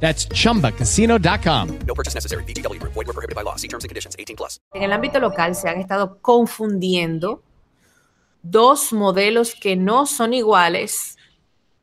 [0.00, 1.78] That's chumbacasino.com.
[1.86, 2.44] No purchase necessary.
[2.44, 2.80] BGW.
[2.82, 3.56] Void were prohibited by law.
[3.56, 4.14] See terms and conditions.
[4.18, 4.60] 18 plus.
[4.74, 7.42] En el ámbito local se han estado confundiendo
[8.42, 11.16] dos modelos que no son iguales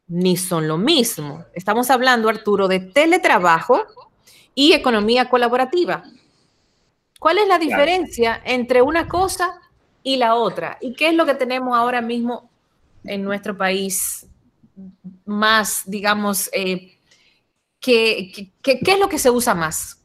[0.07, 1.45] ni son lo mismo.
[1.53, 3.83] Estamos hablando, Arturo, de teletrabajo
[4.53, 6.03] y economía colaborativa.
[7.19, 9.61] ¿Cuál es la diferencia entre una cosa
[10.03, 10.77] y la otra?
[10.81, 12.49] ¿Y qué es lo que tenemos ahora mismo
[13.05, 14.27] en nuestro país
[15.25, 16.97] más, digamos, eh,
[17.83, 19.99] ¿qué, qué, qué es lo que se usa más?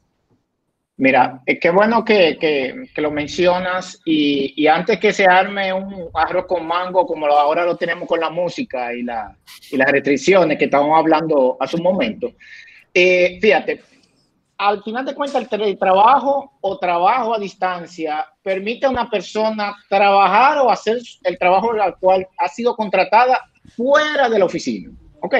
[0.97, 5.71] Mira, es que bueno que, que, que lo mencionas y, y, antes que se arme
[5.71, 9.33] un arroz con mango como ahora lo tenemos con la música y, la,
[9.71, 12.33] y las restricciones que estábamos hablando hace un momento,
[12.93, 13.81] eh, fíjate,
[14.57, 20.57] al final de cuentas el teletrabajo o trabajo a distancia permite a una persona trabajar
[20.57, 23.41] o hacer el trabajo al cual ha sido contratada
[23.77, 25.35] fuera de la oficina, ¿ok?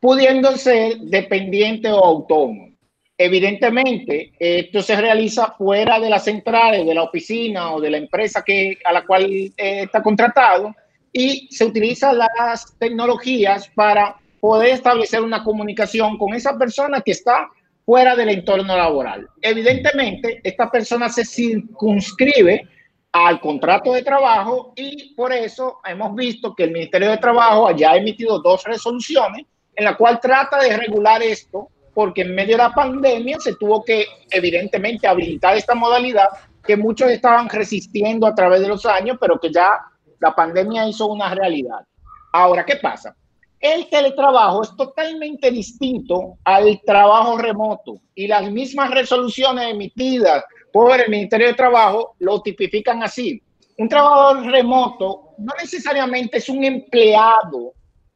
[0.00, 2.68] Pudiendo ser dependiente o autónomo.
[3.16, 8.44] Evidentemente, esto se realiza fuera de las centrales, de la oficina o de la empresa
[8.46, 10.72] que, a la cual eh, está contratado
[11.12, 17.48] y se utilizan las tecnologías para poder establecer una comunicación con esa persona que está
[17.84, 19.26] fuera del entorno laboral.
[19.40, 22.68] Evidentemente, esta persona se circunscribe
[23.10, 27.92] al contrato de trabajo y por eso hemos visto que el Ministerio de Trabajo ya
[27.92, 29.46] ha emitido dos resoluciones
[29.78, 33.84] en la cual trata de regular esto porque en medio de la pandemia se tuvo
[33.84, 36.28] que evidentemente habilitar esta modalidad
[36.64, 39.80] que muchos estaban resistiendo a través de los años, pero que ya
[40.18, 41.86] la pandemia hizo una realidad.
[42.32, 43.16] Ahora, ¿qué pasa?
[43.60, 51.08] El teletrabajo es totalmente distinto al trabajo remoto y las mismas resoluciones emitidas por el
[51.08, 53.40] Ministerio de Trabajo lo tipifican así.
[53.78, 57.74] Un trabajador remoto no necesariamente es un empleado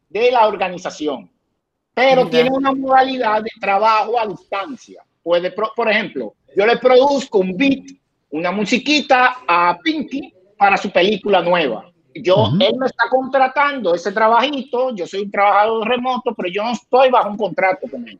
[0.08, 1.31] de la organización
[1.94, 5.02] pero tiene una modalidad de trabajo a distancia.
[5.22, 7.84] Puede, por ejemplo, yo le produzco un beat,
[8.30, 11.90] una musiquita a Pinky para su película nueva.
[12.14, 12.66] Yo, uh -huh.
[12.66, 17.10] él me está contratando ese trabajito, yo soy un trabajador remoto, pero yo no estoy
[17.10, 18.18] bajo un contrato con él.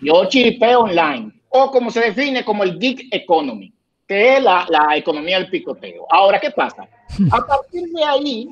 [0.00, 3.72] Yo chipeo online, o como se define como el gig economy,
[4.06, 6.06] que es la, la economía del picoteo.
[6.10, 6.88] Ahora, ¿qué pasa?
[7.32, 8.48] A partir de ahí,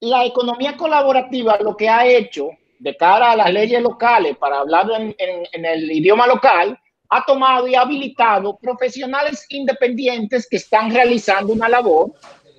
[0.00, 2.50] la economía colaborativa lo que ha hecho
[2.82, 6.76] de cara a las leyes locales para hablar en, en, en, el idioma local,
[7.08, 12.12] ha tomado y habilitado profesionales independientes que están realizando una labor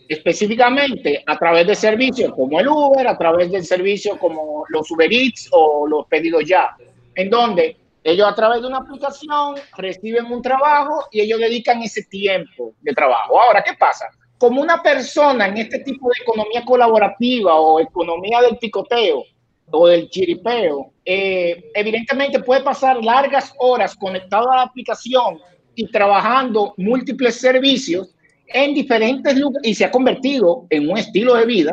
[0.07, 5.11] específicamente a través de servicios como el Uber, a través de servicios como los Uber
[5.11, 6.75] Eats o los pedidos ya,
[7.15, 12.03] en donde ellos a través de una aplicación reciben un trabajo y ellos dedican ese
[12.03, 13.41] tiempo de trabajo.
[13.41, 14.09] Ahora, ¿qué pasa?
[14.37, 19.23] Como una persona en este tipo de economía colaborativa o economía del picoteo
[19.71, 25.39] o del chiripeo, eh, evidentemente puede pasar largas horas conectado a la aplicación
[25.75, 28.15] y trabajando múltiples servicios
[28.47, 31.71] en diferentes lugares y se ha convertido en un estilo de vida.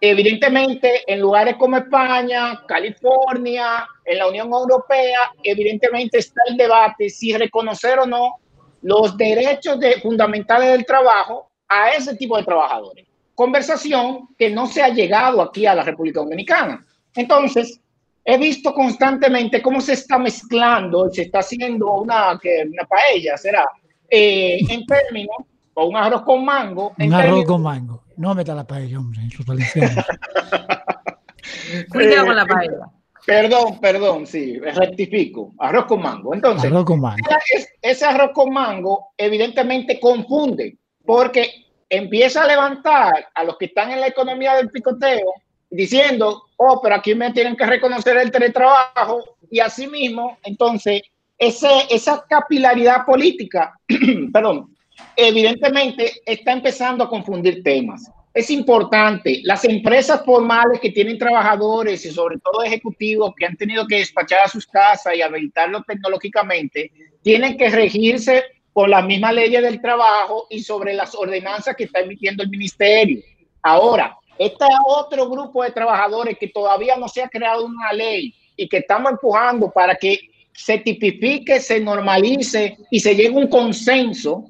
[0.00, 7.36] Evidentemente, en lugares como España, California, en la Unión Europea, evidentemente está el debate si
[7.36, 8.36] reconocer o no
[8.82, 13.06] los derechos de, fundamentales del trabajo a ese tipo de trabajadores.
[13.34, 16.85] Conversación que no se ha llegado aquí a la República Dominicana.
[17.16, 17.80] Entonces,
[18.24, 23.64] he visto constantemente cómo se está mezclando, se está haciendo una, que, una paella, será,
[24.10, 25.36] eh, en términos,
[25.74, 26.92] o un arroz con mango.
[26.98, 28.02] Un arroz términos, con mango.
[28.16, 29.96] No meta la paella, hombre, en sus tradiciones.
[31.90, 32.90] Cuidado con la paella.
[33.24, 35.52] Perdón, perdón, sí, rectifico.
[35.58, 36.34] Arroz con mango.
[36.34, 37.18] Entonces, arroz con mango.
[37.54, 43.92] Ese, ese arroz con mango evidentemente confunde, porque empieza a levantar a los que están
[43.92, 45.32] en la economía del picoteo
[45.70, 51.02] diciendo, oh, pero aquí me tienen que reconocer el teletrabajo y asimismo, entonces,
[51.38, 53.78] ese, esa capilaridad política,
[54.32, 54.74] perdón,
[55.14, 58.10] evidentemente está empezando a confundir temas.
[58.32, 63.86] Es importante, las empresas formales que tienen trabajadores y sobre todo ejecutivos que han tenido
[63.86, 66.90] que despachar a sus casas y habilitarlo tecnológicamente,
[67.22, 72.00] tienen que regirse por las mismas leyes del trabajo y sobre las ordenanzas que está
[72.00, 73.22] emitiendo el ministerio.
[73.62, 78.68] Ahora, este otro grupo de trabajadores que todavía no se ha creado una ley y
[78.68, 80.18] que estamos empujando para que
[80.52, 84.46] se tipifique, se normalice y se llegue a un consenso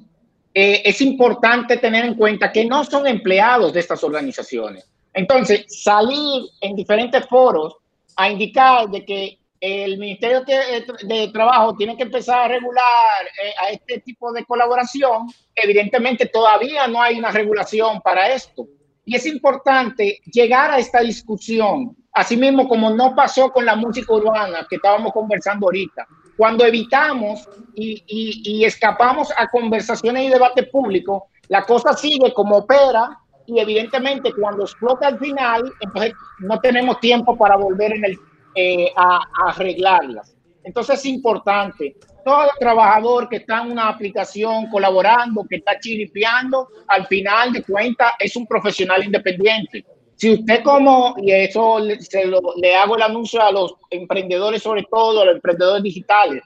[0.59, 4.88] eh, es importante tener en cuenta que no son empleados de estas organizaciones.
[5.12, 7.77] Entonces, salir en diferentes foros
[8.17, 13.71] a indicar de que el Ministerio de Trabajo tiene que empezar a regular eh, a
[13.71, 18.67] este tipo de colaboración, evidentemente todavía no hay una regulación para esto.
[19.06, 24.67] Y es importante llegar a esta discusión, asimismo como no pasó con la música urbana
[24.69, 26.06] que estábamos conversando ahorita.
[26.37, 33.17] Cuando evitamos y, escapamos a conversaciones y debate público, la cosa sigue como opera
[33.47, 38.19] y evidentemente cuando explota al final, entonces no tenemos tiempo para volver en el,
[38.56, 40.36] eh, a, arreglarlas.
[40.67, 47.07] Entonces es importante, todo trabajador que está en una aplicación colaborando, que está chiripeando, al
[47.07, 49.85] final de cuentas es un profesional independiente.
[50.17, 54.83] Si usted como, y eso se lo, le hago el anuncio a los emprendedores, sobre
[54.91, 56.43] todo a los emprendedores digitales,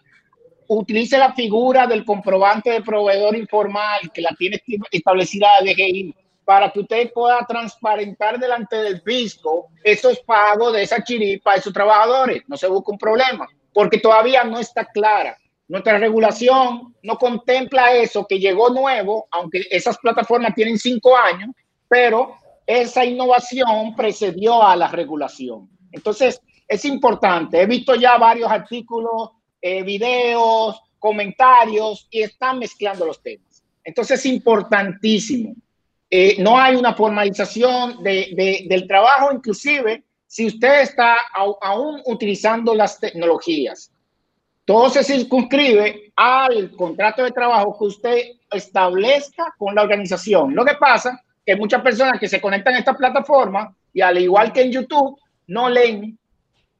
[0.68, 6.14] utilice la figura del comprobante de proveedor informal que la tiene establecida la DGI
[6.44, 11.72] para que usted pueda transparentar delante del fisco esos pagos de esa chiripa a esos
[11.72, 12.42] trabajadores.
[12.48, 15.36] No se busca un problema, porque todavía no está clara.
[15.68, 21.50] Nuestra regulación no contempla eso que llegó nuevo, aunque esas plataformas tienen cinco años,
[21.88, 22.36] pero
[22.66, 25.68] esa innovación precedió a la regulación.
[25.92, 27.60] Entonces, es importante.
[27.60, 29.30] He visto ya varios artículos,
[29.60, 33.62] eh, videos, comentarios y están mezclando los temas.
[33.84, 35.54] Entonces, es importantísimo
[36.12, 41.16] eh, no hay una formalización de, de, del trabajo, inclusive si usted está
[41.60, 43.90] aún utilizando las tecnologías.
[44.64, 48.18] Todo se circunscribe al contrato de trabajo que usted
[48.48, 50.54] establezca con la organización.
[50.54, 54.52] Lo que pasa que muchas personas que se conectan a esta plataforma y al igual
[54.52, 55.18] que en YouTube,
[55.48, 56.16] no leen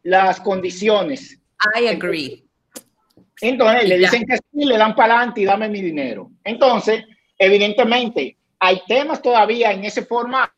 [0.04, 1.36] las condiciones.
[1.76, 2.44] I agree.
[3.40, 6.30] Entonces, le dicen que sí, le dan para adelante y dame mi dinero.
[6.44, 7.04] Entonces,
[7.36, 10.52] evidentemente, hay temas todavía en ese formato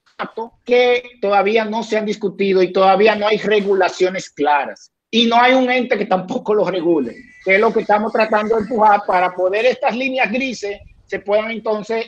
[0.64, 4.92] que todavía no se han discutido y todavía no hay regulaciones claras.
[5.10, 7.14] Y no hay un ente que tampoco lo regule,
[7.44, 11.50] que es lo que estamos tratando de empujar para poder estas líneas grises se puedan
[11.50, 12.06] entonces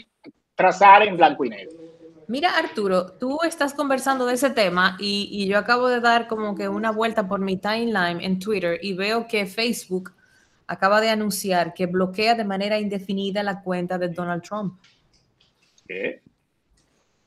[0.55, 1.77] trazar en blanco y negro.
[2.27, 6.55] Mira, Arturo, tú estás conversando de ese tema y, y, yo acabo de dar como
[6.55, 10.13] que una vuelta por mi timeline en Twitter y veo que Facebook
[10.67, 14.81] acaba de anunciar que bloquea de manera indefinida la cuenta de Donald Trump.
[15.87, 16.23] ¿Qué?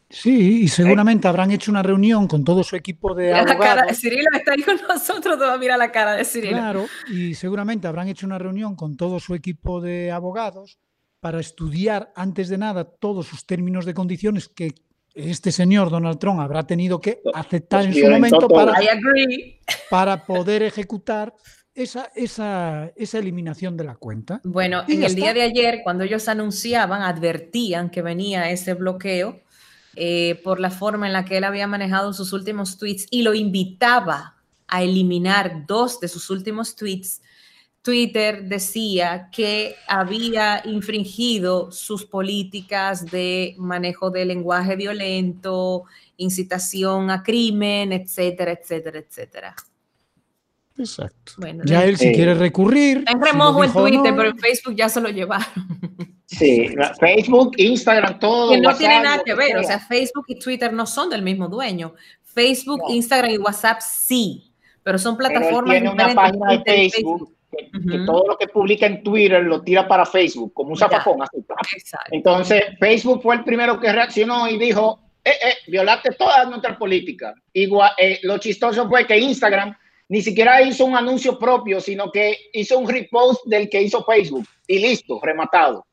[0.09, 3.59] Sí, y seguramente habrán hecho una reunión con todo su equipo de mira abogados.
[3.59, 6.57] La cara de Cirilo está ahí con nosotros, todo mira la cara de Cirilo.
[6.57, 10.79] Claro, y seguramente habrán hecho una reunión con todo su equipo de abogados
[11.19, 14.73] para estudiar antes de nada todos sus términos de condiciones que
[15.13, 18.73] este señor Donald Trump habrá tenido que aceptar en su momento para,
[19.89, 21.33] para poder ejecutar
[21.73, 24.41] esa, esa, esa, eliminación de la cuenta.
[24.43, 25.21] Bueno, en el está.
[25.21, 29.41] día de ayer, cuando ellos anunciaban, advertían que venía ese bloqueo
[29.99, 33.33] eh, por la forma en la que él había manejado sus últimos tweets y lo
[33.33, 34.35] invitaba
[34.67, 37.23] a eliminar dos de sus últimos tweets.
[37.81, 45.85] Twitter decía que había infringido sus políticas de manejo de lenguaje violento,
[46.17, 49.55] incitación a crimen, etcétera, etcétera, etcétera.
[50.77, 51.31] Exacto.
[51.37, 53.03] Bueno, ya él si eh, quiere recurrir.
[53.07, 56.13] En remojo si en Twitter, no, pero en Facebook ya se lo llevaron.
[56.27, 56.67] Sí,
[56.99, 58.51] Facebook, Instagram, todo.
[58.51, 61.21] Que no WhatsApp, tiene nada que ver, o sea, Facebook y Twitter no son del
[61.21, 61.93] mismo dueño.
[62.21, 62.93] Facebook, no.
[62.93, 64.51] Instagram y WhatsApp sí,
[64.83, 67.91] pero son plataformas pero tiene una página de Facebook, Que, uh -huh.
[67.91, 71.21] que, todo lo que publica en Twitter lo tira para Facebook, como un zapacón.
[71.21, 71.37] Así,
[72.11, 77.35] Entonces, Facebook fue el primero que reaccionó y dijo, eh, eh, violaste todas nuestras políticas.
[77.53, 79.73] Igual, eh, lo chistoso fue que Instagram
[80.09, 84.45] ni siquiera hizo un anuncio propio, sino que hizo un repost del que hizo Facebook
[84.67, 85.85] y listo, rematado.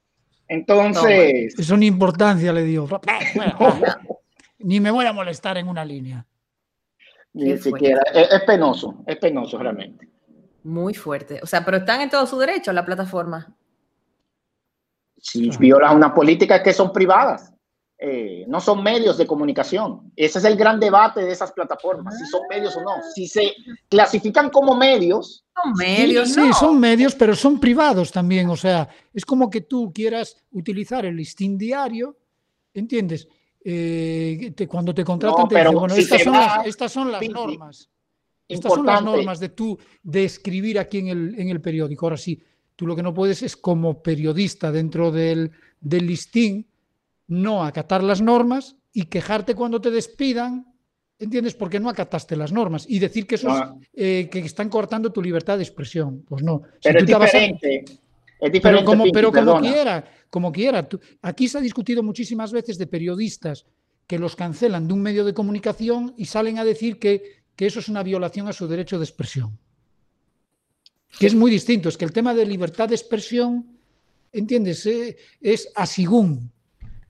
[0.48, 1.54] Entonces...
[1.56, 2.88] No, es una importancia, le dio.
[4.58, 6.26] Ni me voy a molestar en una línea.
[7.32, 8.02] Ni siquiera.
[8.12, 10.08] Es, es, penoso, es penoso realmente.
[10.62, 11.40] Muy fuerte.
[11.42, 13.54] O sea, pero están en todo su derecho la plataforma.
[15.18, 17.54] Si violan una política que son privadas.
[17.98, 20.12] Eh, no son medios de comunicación.
[20.16, 22.90] Ese es el gran debate de esas plataformas, si son medios o no.
[23.14, 23.54] Si se
[23.88, 25.43] clasifican como medios.
[25.62, 26.46] Son medios, sí, no.
[26.46, 28.48] sí, son medios, pero son privados también.
[28.48, 32.16] O sea, es como que tú quieras utilizar el listín diario,
[32.72, 33.28] ¿entiendes?
[33.64, 37.12] Eh, te, cuando te contratan, no, te dicen, bueno, si estas, son las, estas, son
[37.12, 37.88] las, normas.
[38.46, 42.06] Estas son las normas de tú de escribir aquí en el, en el periódico.
[42.06, 42.42] Ahora sí,
[42.76, 46.66] tú lo que no puedes es como periodista dentro del, del listín
[47.26, 50.73] no acatar las normas y quejarte cuando te despidan,
[51.18, 51.54] ¿entiendes?
[51.54, 53.80] Porque no acataste las normas y decir que eso no.
[53.80, 56.22] es, eh, que están cortando tu libertad de expresión.
[56.22, 56.62] Pues no.
[56.82, 57.84] Pero si es diferente.
[57.86, 58.04] A...
[58.46, 58.60] Es diferente.
[58.62, 60.88] Pero como, pero como quiera, como quiera.
[61.22, 63.66] Aquí se ha discutido muchísimas veces de periodistas
[64.06, 67.80] que los cancelan de un medio de comunicación y salen a decir que, que eso
[67.80, 69.58] es una violación a su derecho de expresión.
[71.18, 71.88] Que es muy distinto.
[71.88, 73.78] Es que el tema de libertad de expresión,
[74.32, 74.84] ¿entiendes?
[74.86, 76.50] Eh, es asigún.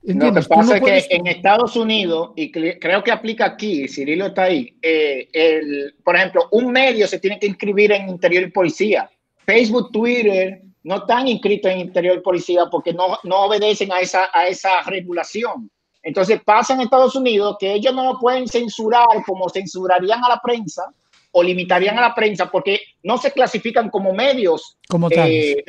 [0.05, 4.43] Lo que pasa es que en Estados Unidos, y creo que aplica aquí, Cirilo está
[4.43, 9.09] ahí, eh, el, por ejemplo, un medio se tiene que inscribir en interior y policía.
[9.45, 14.29] Facebook, Twitter no están inscritos en interior y policía porque no, no obedecen a esa,
[14.31, 15.71] a esa regulación.
[16.03, 20.39] Entonces pasa en Estados Unidos que ellos no lo pueden censurar como censurarían a la
[20.39, 20.83] prensa
[21.31, 24.77] o limitarían a la prensa porque no se clasifican como medios.
[24.87, 25.27] Como tal.
[25.29, 25.63] Eh,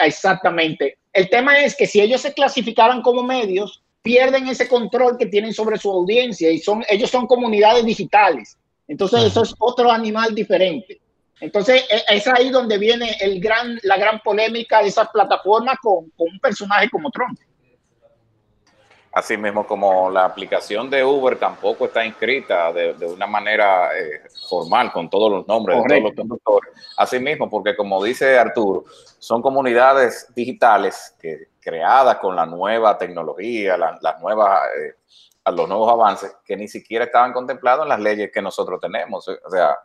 [0.00, 0.98] exactamente.
[1.12, 5.52] El tema es que si ellos se clasificaran como medios, pierden ese control que tienen
[5.52, 8.56] sobre su audiencia y son, ellos son comunidades digitales.
[8.88, 11.00] Entonces, eso es otro animal diferente.
[11.40, 16.10] Entonces, e, es ahí donde viene el gran, la gran polémica de esas plataformas con,
[16.10, 17.38] con un personaje como Trump.
[19.12, 24.22] Así mismo como la aplicación de Uber tampoco está inscrita de, de una manera eh,
[24.48, 26.72] formal con todos los nombres de todos los conductores.
[26.96, 28.84] Así mismo, porque como dice Arturo,
[29.18, 34.94] son comunidades digitales que, creadas con la nueva tecnología, las nuevas, eh,
[35.52, 39.26] los nuevos avances que ni siquiera estaban contemplados en las leyes que nosotros tenemos.
[39.28, 39.76] O sea,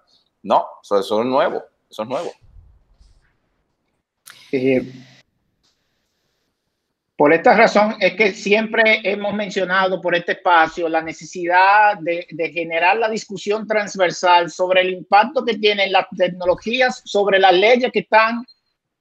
[0.44, 2.32] no, eso, es nuevo, eso es nuevo.
[4.52, 4.92] Eh,
[7.18, 12.98] por esta razón es que siempre hemos mencionado por este espacio la necesidad de, generar
[12.98, 18.46] la discusión transversal sobre el impacto que tienen las tecnologías sobre las leyes que están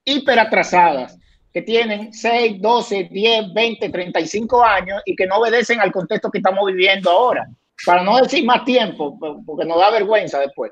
[0.04, 1.18] hiperatrasadas,
[1.52, 6.38] que tienen 6, 12, 10, 20, 35 años y que no obedecen al contexto que
[6.38, 7.48] estamos viviendo ahora.
[7.84, 10.70] Para no decir más tiempo, porque nos da vergüenza después.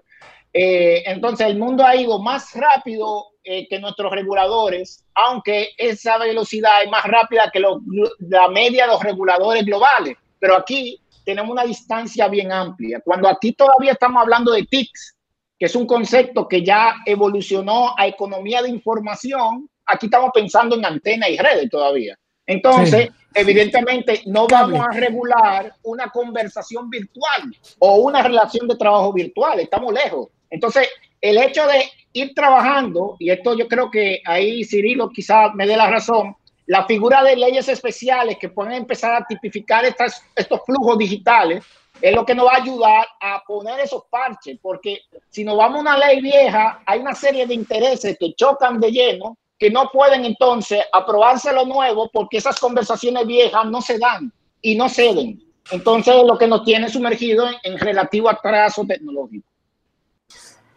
[0.53, 6.83] Eh, entonces el mundo ha ido más rápido eh, que nuestros reguladores, aunque esa velocidad
[6.85, 10.17] es más rápida que la media de los reguladores globales.
[10.39, 13.01] Pero aquí tenemos una distancia bien amplia.
[13.05, 15.17] Cuando aquí todavía estamos hablando de TICs,
[15.59, 20.85] que es un concepto que ya evolucionó a economía de información, aquí estamos pensando en
[20.85, 22.19] antenas y redes todavía.
[22.47, 29.61] Entonces, evidentemente, no vamos a regular una conversación virtual o una relación de trabajo virtual,
[29.61, 30.29] estamos lejos.
[30.53, 30.87] Entonces,
[31.21, 35.79] el hecho de ir trabajando, y esto yo creo que ahí Cirilo quizás me dé
[35.79, 40.99] la razón, la figura de leyes especiales que pueden empezar a tipificar estas, estos flujos
[40.99, 41.65] digitales
[42.03, 45.79] es lo que nos va a ayudar a poner esos parches, porque si nos vamos
[45.79, 49.89] a una ley vieja, hay una serie de intereses que chocan de lleno, que no
[49.91, 54.31] pueden entonces aprobarse lo nuevo porque esas conversaciones viejas no se dan
[54.61, 55.43] y no ceden.
[55.71, 59.52] Entonces, lo que nos tiene sumergido en, en relativo atraso tecnológico.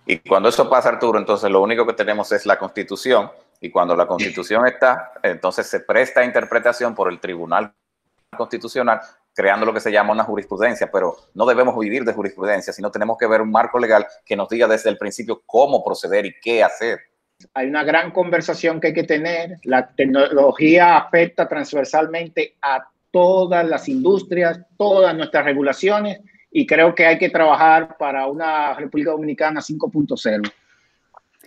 [0.06, 3.32] Y cuando eso pasa, Arturo, entonces lo único que tenemos es la constitución.
[3.60, 7.74] Y cuando la constitución está, entonces se presta interpretación por el Tribunal
[8.38, 9.00] Constitucional,
[9.34, 10.92] creando lo que se llama una jurisprudencia.
[10.92, 14.50] Pero no debemos vivir de jurisprudencia, sino tenemos que ver un marco legal que nos
[14.50, 17.00] diga desde el principio cómo proceder y qué hacer.
[17.54, 19.58] Hay una gran conversación que hay que tener.
[19.64, 26.20] La tecnología afecta transversalmente a todas las industrias, todas nuestras regulaciones
[26.58, 30.52] y creo que hay que trabajar para una República Dominicana 5.0.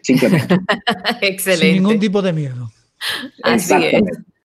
[1.22, 1.56] Excelente.
[1.56, 2.70] Sin ningún tipo de miedo.
[3.42, 4.02] Así es.